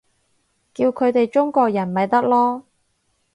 [0.73, 2.63] 叫佢哋中國人咪得囉